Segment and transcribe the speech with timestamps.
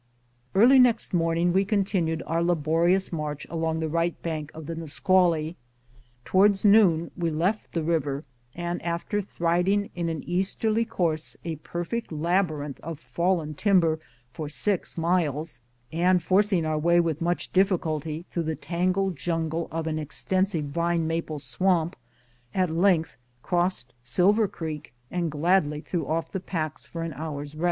[0.55, 5.57] Early next morning we continued our laborious march along the right bank of the Nisqually.
[6.25, 8.23] Towards noon we left the river,
[8.55, 13.99] and after thriddmg in an easterly course a perfect labyrinth of fallen timber
[14.33, 15.61] for six miles,
[15.91, 21.05] and forcing our way with much difficulty through the tangled jungle of an extensive vine
[21.05, 21.95] maple swamp,
[22.55, 27.59] at length crossed Silver Creek and gladly threw off the packs for an hour's rest.